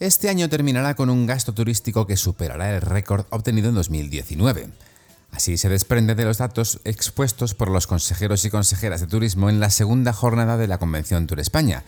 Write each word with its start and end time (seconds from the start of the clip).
Este 0.00 0.28
año 0.28 0.48
terminará 0.48 0.94
con 0.94 1.10
un 1.10 1.26
gasto 1.26 1.52
turístico 1.52 2.06
que 2.06 2.16
superará 2.16 2.74
el 2.74 2.82
récord 2.82 3.26
obtenido 3.30 3.68
en 3.68 3.74
2019. 3.74 4.68
Así 5.32 5.56
se 5.56 5.68
desprende 5.68 6.14
de 6.14 6.24
los 6.24 6.38
datos 6.38 6.80
expuestos 6.84 7.54
por 7.54 7.68
los 7.68 7.88
consejeros 7.88 8.44
y 8.44 8.50
consejeras 8.50 9.00
de 9.00 9.08
turismo 9.08 9.50
en 9.50 9.58
la 9.58 9.70
segunda 9.70 10.12
jornada 10.12 10.56
de 10.56 10.68
la 10.68 10.78
Convención 10.78 11.26
Tour 11.26 11.40
España 11.40 11.82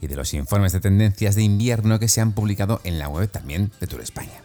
y 0.00 0.06
de 0.06 0.14
los 0.14 0.32
informes 0.32 0.72
de 0.72 0.80
tendencias 0.80 1.34
de 1.34 1.42
invierno 1.42 1.98
que 1.98 2.08
se 2.08 2.20
han 2.20 2.32
publicado 2.32 2.80
en 2.84 3.00
la 3.00 3.08
web 3.08 3.28
también 3.28 3.72
de 3.80 3.88
Tour 3.88 4.00
España. 4.00 4.42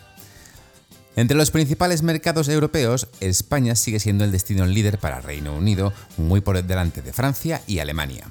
Entre 1.16 1.38
los 1.38 1.52
principales 1.52 2.04
mercados 2.04 2.48
europeos, 2.50 3.08
España 3.20 3.76
sigue 3.76 4.00
siendo 4.00 4.24
el 4.24 4.32
destino 4.32 4.66
líder 4.66 4.98
para 4.98 5.22
Reino 5.22 5.56
Unido, 5.56 5.94
muy 6.18 6.42
por 6.42 6.62
delante 6.64 7.02
de 7.02 7.14
Francia 7.14 7.62
y 7.68 7.80
Alemania. 7.80 8.28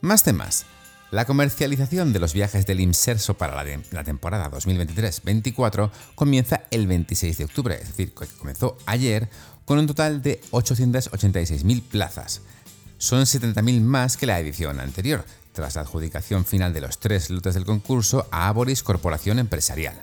Más 0.00 0.22
temas. 0.22 0.66
La 1.10 1.24
comercialización 1.24 2.12
de 2.12 2.18
los 2.18 2.34
viajes 2.34 2.66
del 2.66 2.80
IMSERSO 2.80 3.34
para 3.34 3.64
la, 3.64 4.04
temporada 4.04 4.50
2023-24 4.50 5.90
comienza 6.14 6.64
el 6.70 6.86
26 6.86 7.38
de 7.38 7.44
octubre, 7.44 7.74
es 7.76 7.88
decir, 7.88 8.12
comenzó 8.38 8.76
ayer 8.84 9.30
con 9.64 9.78
un 9.78 9.86
total 9.86 10.20
de 10.20 10.38
886.000 10.50 11.82
plazas. 11.82 12.42
Son 12.98 13.22
70.000 13.22 13.80
más 13.80 14.18
que 14.18 14.26
la 14.26 14.38
edición 14.38 14.80
anterior, 14.80 15.24
tras 15.52 15.76
la 15.76 15.82
adjudicación 15.82 16.44
final 16.44 16.74
de 16.74 16.82
los 16.82 16.98
tres 16.98 17.30
lotes 17.30 17.54
del 17.54 17.64
concurso 17.64 18.28
a 18.30 18.48
Aboris 18.48 18.82
Corporación 18.82 19.38
Empresarial. 19.38 19.98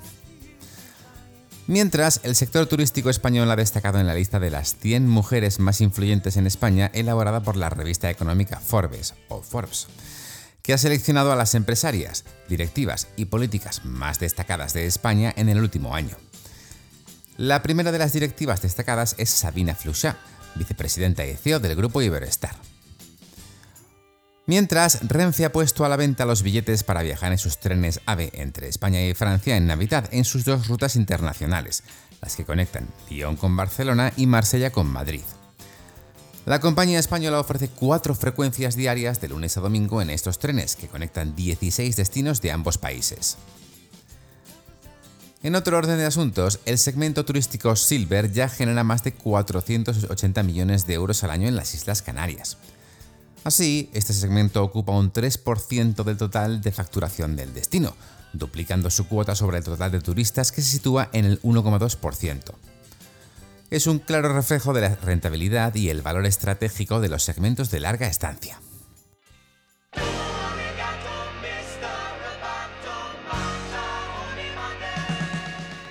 Mientras, 1.68 2.20
el 2.24 2.36
sector 2.36 2.66
turístico 2.66 3.12
español 3.12 3.50
ha 3.52 3.56
destacado 3.56 4.00
en 4.00 4.08
la 4.08 4.16
lista 4.16 4.40
de 4.40 4.50
las 4.50 4.76
100 4.78 5.08
mujeres 5.08 5.60
más 5.60 5.82
influyentes 5.82 6.38
en 6.38 6.48
España 6.48 6.90
elaborada 6.96 7.44
por 7.44 7.58
la 7.58 7.70
revista 7.70 8.10
económica 8.10 8.60
Forbes 8.60 9.14
o 9.30 9.44
Forbes 9.44 9.88
que 10.66 10.74
ha 10.74 10.78
seleccionado 10.80 11.32
a 11.32 11.36
las 11.36 11.54
empresarias, 11.54 12.26
directivas 12.50 13.08
y 13.18 13.26
políticas 13.26 13.86
más 13.86 14.20
destacadas 14.20 14.74
de 14.74 14.88
España 14.88 15.32
en 15.38 15.48
el 15.48 15.60
último 15.60 15.94
año. 15.94 16.18
La 17.38 17.62
primera 17.62 17.92
de 17.92 18.00
las 18.00 18.14
directivas 18.14 18.64
destacadas 18.64 19.14
es 19.20 19.30
Sabina 19.30 19.76
Fluchá, 19.76 20.18
vicepresidenta 20.56 21.24
y 21.24 21.36
CEO 21.36 21.60
del 21.60 21.76
grupo 21.76 22.02
Iberestar. 22.02 22.56
Mientras, 24.48 25.08
Renfe 25.08 25.46
ha 25.46 25.52
puesto 25.52 25.86
a 25.86 25.90
la 25.90 25.98
venta 25.98 26.26
los 26.26 26.42
billetes 26.42 26.84
para 26.84 27.04
viajar 27.04 27.32
en 27.32 27.38
sus 27.38 27.60
trenes 27.60 28.00
AVE 28.08 28.32
entre 28.34 28.68
España 28.68 29.04
y 29.06 29.14
Francia 29.14 29.58
en 29.58 29.68
Navidad 29.68 30.10
en 30.12 30.26
sus 30.26 30.46
dos 30.46 30.68
rutas 30.68 30.96
internacionales, 30.96 31.84
las 32.22 32.36
que 32.36 32.46
conectan 32.46 32.88
Lyon 33.10 33.36
con 33.36 33.56
Barcelona 33.56 34.14
y 34.18 34.26
Marsella 34.26 34.72
con 34.72 34.88
Madrid. 34.88 35.22
La 36.46 36.60
compañía 36.60 37.00
española 37.00 37.40
ofrece 37.40 37.70
cuatro 37.70 38.14
frecuencias 38.14 38.76
diarias 38.76 39.20
de 39.20 39.30
lunes 39.30 39.58
a 39.58 39.62
domingo 39.62 40.00
en 40.00 40.12
estos 40.12 40.38
trenes 40.38 40.76
que 40.76 40.88
conectan 40.88 41.36
16 41.36 41.96
destinos 41.96 42.40
de 42.40 42.52
ambos 42.52 42.78
países. 42.78 43.38
En 45.42 45.56
otro 45.56 45.76
orden 45.76 45.98
de 45.98 46.06
asuntos, 46.06 46.60
el 46.66 46.78
segmento 46.78 47.26
turístico 47.26 47.76
Silver 47.76 48.32
ya 48.32 48.48
genera 48.48 48.84
más 48.84 49.04
de 49.04 49.14
480 49.14 50.44
millones 50.44 50.86
de 50.86 50.94
euros 50.94 51.24
al 51.24 51.32
año 51.32 51.48
en 51.48 51.56
las 51.56 51.74
Islas 51.74 52.04
Canarias. 52.04 52.58
Así, 53.44 53.90
este 53.94 54.14
segmento 54.14 54.64
ocupa 54.64 54.92
un 54.92 55.12
3% 55.12 56.04
del 56.04 56.18
total 56.18 56.62
de 56.62 56.72
facturación 56.72 57.36
del 57.36 57.56
destino, 57.56 57.96
duplicando 58.34 58.92
su 58.92 59.08
cuota 59.08 59.34
sobre 59.34 59.58
el 59.58 59.64
total 59.64 59.92
de 59.92 60.02
turistas 60.02 60.52
que 60.52 60.62
se 60.62 60.70
sitúa 60.70 61.10
en 61.12 61.26
el 61.26 61.42
1,2% 61.42 62.54
es 63.76 63.88
un 63.88 64.00
claro 64.00 64.30
reflejo 64.30 64.72
de 64.72 64.80
la 64.80 64.96
rentabilidad 64.96 65.76
y 65.76 65.90
el 65.90 66.02
valor 66.02 66.26
estratégico 66.26 67.02
de 67.02 67.10
los 67.10 67.24
segmentos 67.24 67.72
de 67.72 67.82
larga 67.82 68.08
estancia. 68.08 68.62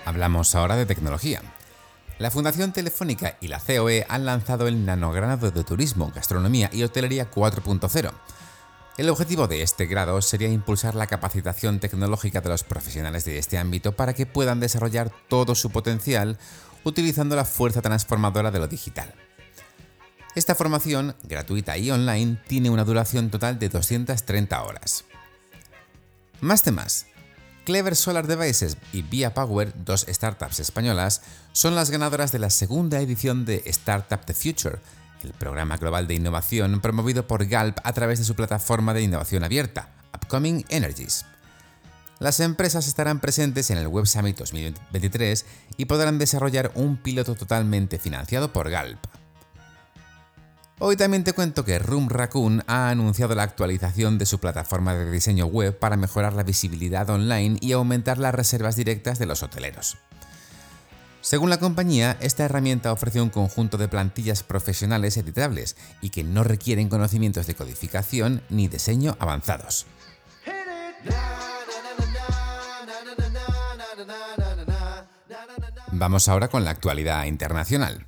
Hablamos 0.06 0.54
ahora 0.54 0.76
de 0.76 0.86
tecnología. 0.86 1.42
La 2.18 2.30
Fundación 2.30 2.72
Telefónica 2.72 3.36
y 3.42 3.48
la 3.48 3.60
COE 3.60 4.06
han 4.08 4.24
lanzado 4.24 4.66
el 4.66 4.86
nanogrado 4.86 5.50
de 5.50 5.64
turismo, 5.64 6.10
gastronomía 6.14 6.70
y 6.72 6.84
hotelería 6.84 7.30
4.0. 7.30 8.12
El 8.96 9.10
objetivo 9.10 9.46
de 9.46 9.60
este 9.60 9.84
grado 9.84 10.22
sería 10.22 10.48
impulsar 10.48 10.94
la 10.94 11.08
capacitación 11.08 11.80
tecnológica 11.80 12.40
de 12.40 12.48
los 12.48 12.62
profesionales 12.62 13.26
de 13.26 13.38
este 13.38 13.58
ámbito 13.58 13.92
para 13.92 14.14
que 14.14 14.24
puedan 14.24 14.60
desarrollar 14.60 15.10
todo 15.28 15.54
su 15.54 15.68
potencial 15.70 16.38
utilizando 16.84 17.34
la 17.34 17.44
fuerza 17.44 17.82
transformadora 17.82 18.50
de 18.50 18.58
lo 18.58 18.68
digital. 18.68 19.12
Esta 20.34 20.54
formación, 20.54 21.14
gratuita 21.22 21.78
y 21.78 21.90
online, 21.90 22.38
tiene 22.46 22.70
una 22.70 22.84
duración 22.84 23.30
total 23.30 23.58
de 23.58 23.68
230 23.68 24.62
horas. 24.62 25.04
Más 26.40 26.62
temas. 26.62 27.06
Clever 27.64 27.96
Solar 27.96 28.26
Devices 28.26 28.76
y 28.92 29.02
Via 29.02 29.32
Power, 29.32 29.72
dos 29.84 30.04
startups 30.08 30.60
españolas, 30.60 31.22
son 31.52 31.74
las 31.74 31.90
ganadoras 31.90 32.30
de 32.30 32.38
la 32.38 32.50
segunda 32.50 33.00
edición 33.00 33.44
de 33.46 33.62
Startup 33.66 34.22
the 34.26 34.34
Future, 34.34 34.78
el 35.22 35.32
programa 35.32 35.78
global 35.78 36.06
de 36.06 36.14
innovación 36.14 36.80
promovido 36.80 37.26
por 37.26 37.46
Galp 37.46 37.78
a 37.82 37.92
través 37.94 38.18
de 38.18 38.26
su 38.26 38.34
plataforma 38.34 38.92
de 38.92 39.02
innovación 39.02 39.44
abierta, 39.44 39.88
Upcoming 40.12 40.64
Energies. 40.68 41.24
Las 42.24 42.40
empresas 42.40 42.88
estarán 42.88 43.20
presentes 43.20 43.68
en 43.68 43.76
el 43.76 43.86
Web 43.86 44.06
Summit 44.06 44.38
2023 44.38 45.44
y 45.76 45.84
podrán 45.84 46.16
desarrollar 46.16 46.72
un 46.74 46.96
piloto 46.96 47.34
totalmente 47.34 47.98
financiado 47.98 48.50
por 48.50 48.70
Galp. 48.70 48.98
Hoy 50.78 50.96
también 50.96 51.22
te 51.22 51.34
cuento 51.34 51.66
que 51.66 51.78
Room 51.78 52.08
Raccoon 52.08 52.64
ha 52.66 52.88
anunciado 52.88 53.34
la 53.34 53.42
actualización 53.42 54.16
de 54.16 54.24
su 54.24 54.38
plataforma 54.38 54.94
de 54.94 55.10
diseño 55.10 55.44
web 55.44 55.78
para 55.78 55.98
mejorar 55.98 56.32
la 56.32 56.44
visibilidad 56.44 57.10
online 57.10 57.58
y 57.60 57.72
aumentar 57.72 58.16
las 58.16 58.34
reservas 58.34 58.74
directas 58.74 59.18
de 59.18 59.26
los 59.26 59.42
hoteleros. 59.42 59.98
Según 61.20 61.50
la 61.50 61.60
compañía, 61.60 62.16
esta 62.22 62.46
herramienta 62.46 62.90
ofrece 62.90 63.20
un 63.20 63.28
conjunto 63.28 63.76
de 63.76 63.88
plantillas 63.88 64.42
profesionales 64.42 65.18
editables 65.18 65.76
y 66.00 66.08
que 66.08 66.24
no 66.24 66.42
requieren 66.42 66.88
conocimientos 66.88 67.46
de 67.46 67.54
codificación 67.54 68.42
ni 68.48 68.68
diseño 68.68 69.14
avanzados. 69.20 69.84
Vamos 75.96 76.26
ahora 76.26 76.48
con 76.48 76.64
la 76.64 76.72
actualidad 76.72 77.24
internacional. 77.26 78.04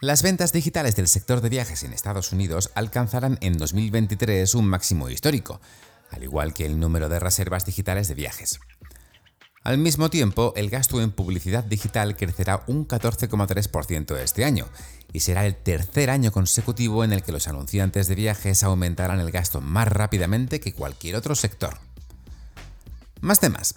Las 0.00 0.22
ventas 0.22 0.52
digitales 0.52 0.94
del 0.94 1.08
sector 1.08 1.40
de 1.40 1.48
viajes 1.48 1.84
en 1.84 1.94
Estados 1.94 2.32
Unidos 2.32 2.70
alcanzarán 2.74 3.38
en 3.40 3.56
2023 3.56 4.54
un 4.54 4.66
máximo 4.66 5.08
histórico, 5.08 5.62
al 6.10 6.22
igual 6.22 6.52
que 6.52 6.66
el 6.66 6.78
número 6.78 7.08
de 7.08 7.18
reservas 7.18 7.64
digitales 7.64 8.08
de 8.08 8.14
viajes. 8.14 8.60
Al 9.64 9.78
mismo 9.78 10.10
tiempo, 10.10 10.52
el 10.54 10.68
gasto 10.68 11.00
en 11.00 11.12
publicidad 11.12 11.64
digital 11.64 12.14
crecerá 12.14 12.62
un 12.66 12.86
14,3% 12.86 14.18
este 14.18 14.44
año, 14.44 14.68
y 15.14 15.20
será 15.20 15.46
el 15.46 15.56
tercer 15.56 16.10
año 16.10 16.30
consecutivo 16.30 17.04
en 17.04 17.14
el 17.14 17.22
que 17.22 17.32
los 17.32 17.48
anunciantes 17.48 18.06
de 18.06 18.16
viajes 18.16 18.62
aumentarán 18.64 19.18
el 19.18 19.30
gasto 19.30 19.62
más 19.62 19.88
rápidamente 19.88 20.60
que 20.60 20.74
cualquier 20.74 21.16
otro 21.16 21.36
sector. 21.36 21.78
Más 23.22 23.40
temas. 23.40 23.74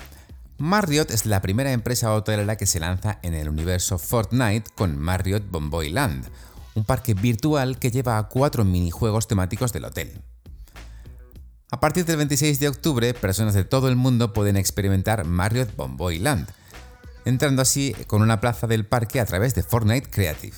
Marriott 0.57 1.11
es 1.11 1.25
la 1.25 1.41
primera 1.41 1.73
empresa 1.73 2.13
hotelera 2.13 2.55
que 2.55 2.65
se 2.65 2.79
lanza 2.79 3.19
en 3.23 3.33
el 3.33 3.49
universo 3.49 3.97
Fortnite 3.97 4.71
con 4.73 4.97
Marriott 4.97 5.43
Bomboy 5.49 5.89
Land, 5.89 6.29
un 6.75 6.85
parque 6.85 7.13
virtual 7.13 7.77
que 7.77 7.91
lleva 7.91 8.17
a 8.17 8.29
cuatro 8.29 8.63
minijuegos 8.63 9.27
temáticos 9.27 9.73
del 9.73 9.83
hotel. 9.83 10.21
A 11.71 11.81
partir 11.81 12.05
del 12.05 12.15
26 12.17 12.59
de 12.59 12.69
octubre, 12.69 13.13
personas 13.13 13.53
de 13.53 13.65
todo 13.65 13.89
el 13.89 13.97
mundo 13.97 14.31
pueden 14.31 14.55
experimentar 14.55 15.25
Marriott 15.25 15.75
Bomboy 15.75 16.19
Land, 16.19 16.47
entrando 17.25 17.61
así 17.61 17.93
con 18.07 18.21
una 18.21 18.39
plaza 18.39 18.65
del 18.65 18.85
parque 18.85 19.19
a 19.19 19.25
través 19.25 19.55
de 19.55 19.63
Fortnite 19.63 20.09
Creative. 20.09 20.55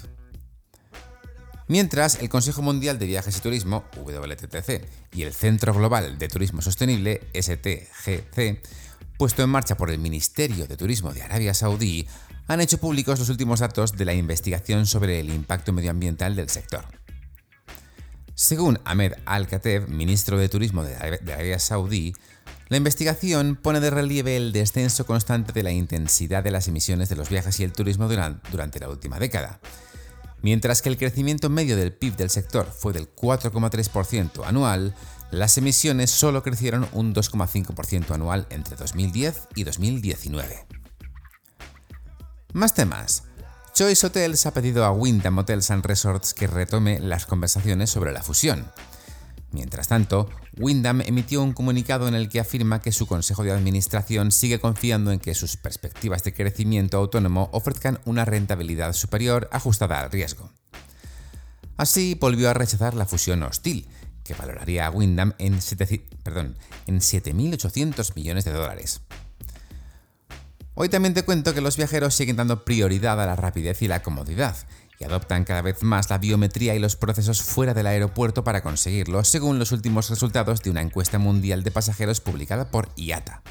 Mientras, 1.67 2.21
el 2.21 2.29
Consejo 2.29 2.61
Mundial 2.61 2.99
de 2.99 3.07
Viajes 3.07 3.35
y 3.35 3.41
Turismo, 3.41 3.83
WTTC, 3.95 4.85
y 5.13 5.23
el 5.23 5.33
Centro 5.33 5.73
Global 5.73 6.19
de 6.19 6.27
Turismo 6.27 6.61
Sostenible, 6.61 7.21
STGC, 7.33 8.61
puesto 9.17 9.43
en 9.43 9.49
marcha 9.49 9.75
por 9.75 9.89
el 9.89 9.99
Ministerio 9.99 10.67
de 10.67 10.77
Turismo 10.77 11.13
de 11.13 11.23
Arabia 11.23 11.53
Saudí, 11.53 12.07
han 12.47 12.61
hecho 12.61 12.77
públicos 12.77 13.19
los 13.19 13.29
últimos 13.29 13.59
datos 13.59 13.93
de 13.93 14.05
la 14.05 14.13
investigación 14.13 14.85
sobre 14.85 15.19
el 15.19 15.29
impacto 15.29 15.73
medioambiental 15.73 16.35
del 16.35 16.49
sector. 16.49 16.85
Según 18.35 18.79
Ahmed 18.85 19.13
Al-Kateb, 19.25 19.87
ministro 19.89 20.37
de 20.37 20.47
Turismo 20.47 20.83
de 20.83 20.95
Arabia 20.95 21.59
Saudí, 21.59 22.13
La 22.69 22.77
investigación 22.77 23.55
pone 23.55 23.79
de 23.79 23.89
relieve 23.89 24.35
el 24.35 24.51
descenso 24.51 25.05
constante 25.05 25.53
de 25.53 25.63
la 25.63 25.71
intensidad 25.71 26.43
de 26.43 26.51
las 26.51 26.67
emisiones 26.67 27.07
de 27.07 27.15
los 27.15 27.29
viajes 27.29 27.59
y 27.59 27.63
el 27.63 27.71
turismo 27.71 28.09
durante 28.09 28.79
la 28.79 28.89
última 28.89 29.19
década. 29.19 29.59
Mientras 30.41 30.81
que 30.81 30.89
el 30.89 30.97
crecimiento 30.97 31.49
medio 31.49 31.75
del 31.75 31.93
PIB 31.93 32.15
del 32.15 32.29
sector 32.29 32.71
fue 32.71 32.93
del 32.93 33.13
4,3% 33.13 34.45
anual, 34.45 34.93
las 35.31 35.57
emisiones 35.57 36.11
solo 36.11 36.43
crecieron 36.43 36.87
un 36.93 37.13
2,5% 37.13 38.11
anual 38.11 38.47
entre 38.49 38.75
2010 38.75 39.47
y 39.55 39.63
2019. 39.63 40.65
Más 42.53 42.73
temas. 42.73 43.23
Choice 43.73 44.07
Hotels 44.07 44.45
ha 44.45 44.53
pedido 44.53 44.85
a 44.85 44.91
Wyndham 44.91 45.37
Hotels 45.37 45.69
and 45.69 45.85
Resorts 45.85 46.33
que 46.33 46.47
retome 46.47 46.99
las 46.99 47.25
conversaciones 47.25 47.89
sobre 47.89 48.11
la 48.11 48.23
fusión. 48.23 48.65
Mientras 49.51 49.87
tanto, 49.87 50.29
Wyndham 50.57 51.01
emitió 51.01 51.41
un 51.41 51.53
comunicado 51.53 52.07
en 52.07 52.15
el 52.15 52.29
que 52.29 52.39
afirma 52.39 52.81
que 52.81 52.91
su 52.91 53.07
consejo 53.07 53.43
de 53.43 53.51
administración 53.51 54.31
sigue 54.31 54.59
confiando 54.59 55.11
en 55.11 55.19
que 55.19 55.35
sus 55.35 55.55
perspectivas 55.55 56.23
de 56.23 56.33
crecimiento 56.33 56.97
autónomo 56.97 57.49
ofrezcan 57.53 57.99
una 58.05 58.25
rentabilidad 58.25 58.93
superior 58.93 59.47
ajustada 59.51 60.01
al 60.01 60.11
riesgo. 60.11 60.51
Así 61.77 62.17
volvió 62.19 62.49
a 62.49 62.53
rechazar 62.53 62.95
la 62.95 63.05
fusión 63.05 63.43
hostil, 63.43 63.87
que 64.23 64.33
valoraría 64.33 64.87
a 64.87 64.91
Wyndham 64.91 65.33
en 65.37 65.59
7.800 65.59 68.15
millones 68.15 68.45
de 68.45 68.51
dólares. 68.51 69.01
Hoy 70.73 70.89
también 70.89 71.13
te 71.13 71.23
cuento 71.23 71.53
que 71.53 71.61
los 71.61 71.77
viajeros 71.77 72.13
siguen 72.13 72.35
dando 72.35 72.65
prioridad 72.65 73.21
a 73.21 73.25
la 73.25 73.35
rapidez 73.35 73.81
y 73.81 73.87
la 73.87 74.03
comodidad, 74.03 74.55
y 74.99 75.03
adoptan 75.03 75.43
cada 75.43 75.61
vez 75.61 75.83
más 75.83 76.09
la 76.09 76.17
biometría 76.17 76.75
y 76.75 76.79
los 76.79 76.95
procesos 76.95 77.41
fuera 77.41 77.73
del 77.73 77.87
aeropuerto 77.87 78.43
para 78.43 78.61
conseguirlo, 78.61 79.23
según 79.23 79.59
los 79.59 79.71
últimos 79.71 80.09
resultados 80.09 80.61
de 80.61 80.71
una 80.71 80.81
encuesta 80.81 81.19
mundial 81.19 81.63
de 81.63 81.71
pasajeros 81.71 82.21
publicada 82.21 82.71
por 82.71 82.89
IATA. 82.95 83.41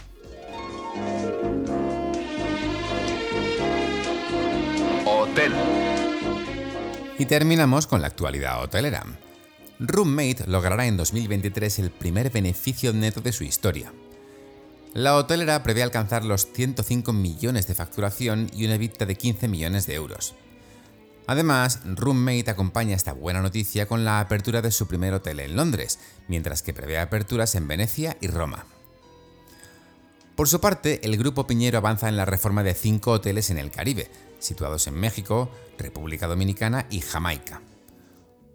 Hotel. 5.04 5.52
Y 7.19 7.26
terminamos 7.26 7.87
con 7.87 8.00
la 8.00 8.08
actualidad 8.08 8.62
hotelera. 8.62 9.04
Roommate 9.78 10.46
logrará 10.46 10.87
en 10.87 10.96
2023 10.96 11.78
el 11.81 11.90
primer 11.90 12.31
beneficio 12.31 12.92
neto 12.92 13.20
de 13.20 13.32
su 13.32 13.44
historia. 13.44 13.92
La 14.94 15.14
hotelera 15.16 15.62
prevé 15.62 15.82
alcanzar 15.82 16.25
los 16.25 16.50
105 16.52 17.12
millones 17.12 17.66
de 17.66 17.75
facturación 17.75 18.50
y 18.54 18.64
una 18.64 18.76
EBITDA 18.76 19.04
de 19.04 19.14
15 19.14 19.49
millones 19.49 19.87
de 19.87 19.94
euros. 19.94 20.34
Además, 21.26 21.81
Roommate 21.84 22.50
acompaña 22.50 22.94
esta 22.94 23.12
buena 23.12 23.43
noticia 23.43 23.87
con 23.87 24.05
la 24.05 24.20
apertura 24.20 24.62
de 24.62 24.70
su 24.70 24.87
primer 24.87 25.12
hotel 25.12 25.40
en 25.40 25.56
Londres, 25.56 25.99
mientras 26.28 26.62
que 26.62 26.73
prevé 26.73 26.99
aperturas 26.99 27.55
en 27.55 27.67
Venecia 27.67 28.17
y 28.20 28.28
Roma. 28.28 28.67
Por 30.37 30.49
su 30.49 30.61
parte, 30.61 31.00
el 31.02 31.17
Grupo 31.17 31.46
Piñero 31.46 31.78
avanza 31.78 32.08
en 32.08 32.17
la 32.17 32.26
reforma 32.26 32.62
de 32.62 32.75
cinco 32.75 33.12
hoteles 33.12 33.50
en 33.50 33.58
el 33.58 33.70
Caribe, 33.70 34.11
situados 34.38 34.87
en 34.87 34.94
México, 34.94 35.50
República 35.78 36.26
Dominicana 36.26 36.87
y 36.90 37.00
Jamaica. 37.00 37.62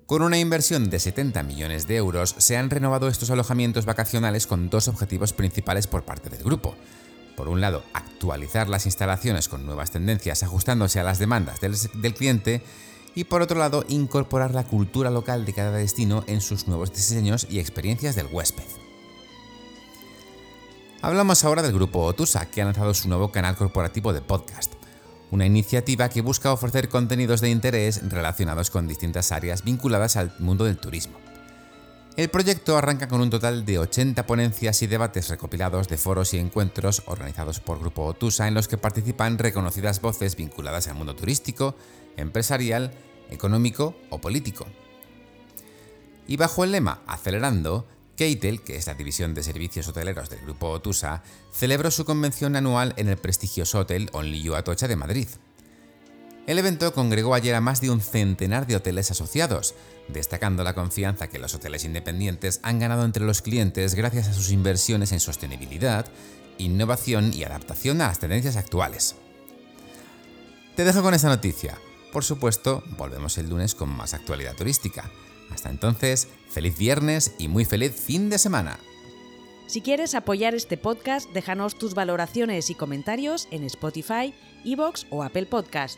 Con 0.06 0.22
una 0.22 0.38
inversión 0.38 0.90
de 0.90 1.00
70 1.00 1.42
millones 1.44 1.88
de 1.88 1.96
euros, 1.96 2.36
se 2.38 2.58
han 2.58 2.70
renovado 2.70 3.08
estos 3.08 3.32
alojamientos 3.32 3.86
vacacionales 3.86 4.46
con 4.46 4.70
dos 4.70 4.88
objetivos 4.88 5.34
principales 5.34 5.88
por 5.88 6.04
parte 6.04 6.30
del 6.30 6.44
grupo. 6.44 6.76
Por 7.36 7.50
un 7.50 7.62
lado, 7.62 7.83
actualizar 7.94 8.69
las 8.69 8.86
instalaciones 8.86 9.48
con 9.48 9.66
nuevas 9.66 9.92
tendencias 9.92 10.44
ajustándose 10.44 11.00
a 11.00 11.04
las 11.04 11.19
demandas 11.19 11.60
del, 11.60 12.13
cliente 12.13 12.62
y 13.16 13.25
por 13.25 13.42
otro 13.42 13.60
lado, 13.60 13.83
incorporar 13.88 14.54
la 14.54 14.63
cultura 14.63 15.10
local 15.10 15.45
de 15.45 15.54
cada 15.54 15.72
destino 15.72 16.24
en 16.28 16.42
sus 16.42 16.68
nuevos 16.68 16.94
diseños 16.94 17.48
y 17.50 17.60
experiencias 17.60 18.16
del 18.16 18.28
huésped. 18.31 18.63
Hablamos 21.01 21.44
ahora 21.44 21.62
del 21.62 21.74
grupo 21.74 22.04
Otusa, 22.04 22.45
que 22.45 22.62
ha 22.62 22.66
lanzado 22.66 22.94
su 22.94 23.10
nuevo 23.10 23.31
canal 23.31 23.56
corporativo 23.56 24.13
de 24.13 24.22
podcast 24.22 24.74
una 25.31 25.45
iniciativa 25.45 26.10
que 26.10 26.22
busca 26.22 26.51
ofrecer 26.51 26.89
contenidos 26.89 27.42
de 27.42 27.50
interés 27.50 28.01
relacionados 28.10 28.69
con 28.69 28.88
distintas 28.88 29.31
áreas 29.31 29.63
vinculadas 29.63 30.18
al 30.18 30.34
mundo 30.39 30.66
del 30.66 30.77
turismo. 30.77 31.18
El 32.22 32.30
proyecto 32.30 32.78
arranca 32.78 33.08
con 33.08 33.20
un 33.20 33.32
total 33.32 33.66
de 33.66 33.80
80 33.80 34.28
ponencias 34.28 34.84
y 34.84 34.86
debates 34.86 35.28
recopilados 35.30 35.88
de 35.88 35.98
foros 35.98 36.36
y 36.36 36.38
encuentros 36.38 37.02
organizados 37.08 37.60
por 37.60 37.80
Grupo 37.80 38.06
Otusa 38.06 38.48
en 38.48 38.54
los 38.54 38.68
que 38.68 38.78
participan 38.78 39.40
reconocidas 39.40 40.02
voces 40.02 40.36
vinculadas 40.36 40.88
al 40.88 40.94
mundo 40.94 41.16
turístico, 41.16 41.76
empresarial, 42.18 42.92
económico 43.32 43.96
o 44.12 44.22
político. 44.22 44.68
Y 46.28 46.38
bajo 46.38 46.64
el 46.64 46.74
lema 46.74 47.02
Acelerando, 47.08 47.88
Keitel, 48.16 48.62
que 48.62 48.76
es 48.76 48.86
la 48.86 48.94
división 48.94 49.34
de 49.34 49.42
servicios 49.42 49.88
hoteleros 49.88 50.30
del 50.30 50.42
grupo 50.42 50.70
Otusa, 50.70 51.24
celebró 51.52 51.90
su 51.90 52.06
convención 52.06 52.56
anual 52.56 52.94
en 52.98 53.10
el 53.10 53.18
prestigioso 53.18 53.80
hotel 53.80 54.12
Only 54.14 54.44
You 54.44 54.54
Atocha 54.54 54.88
de 54.88 54.96
Madrid. 54.96 55.28
El 56.48 56.60
evento 56.60 56.92
congregó 56.92 57.34
ayer 57.36 57.54
a 57.56 57.62
más 57.62 57.82
de 57.82 57.92
un 57.92 58.02
centenar 58.02 58.66
de 58.66 58.76
hoteles 58.76 59.10
asociados, 59.12 59.76
destacando 60.12 60.63
la 60.63 60.74
confianza 60.74 61.28
que 61.28 61.40
los 61.40 61.56
hoteles 61.56 61.84
independientes 61.84 62.60
han 62.63 62.80
ganado 62.80 63.06
entre 63.06 63.25
los 63.25 63.42
clientes 63.42 63.96
gracias 63.96 64.28
a 64.28 64.34
sus 64.34 64.52
inversiones 64.52 65.12
en 65.12 65.19
sostenibilidad, 65.19 66.06
innovación 66.58 67.34
y 67.34 67.44
adaptación 67.44 68.02
a 68.02 68.08
las 68.08 68.19
tendencias 68.19 68.56
actuales. 68.56 69.16
Te 70.75 70.84
dejo 70.84 71.02
con 71.02 71.13
esta 71.13 71.30
noticia. 71.30 71.78
Por 72.12 72.24
supuesto, 72.24 72.84
volvemos 72.98 73.38
el 73.38 73.50
lunes 73.50 73.75
con 73.75 73.90
más 73.90 74.13
actualidad 74.13 74.56
turística. 74.56 75.10
Hasta 75.52 75.69
entonces, 75.69 76.28
feliz 76.50 76.78
viernes 76.78 77.34
y 77.38 77.48
muy 77.48 77.66
feliz 77.66 77.94
fin 77.94 78.30
de 78.30 78.38
semana. 78.38 78.80
Si 79.68 79.81
quieres 79.81 80.16
apoyar 80.16 80.54
este 80.54 80.75
podcast, 80.75 81.30
déjanos 81.31 81.78
tus 81.78 81.94
valoraciones 81.94 82.69
y 82.69 82.75
comentarios 82.75 83.48
en 83.52 83.63
Spotify, 83.63 84.34
Evox 84.66 85.08
o 85.10 85.24
Apple 85.24 85.46
Podcast. 85.46 85.98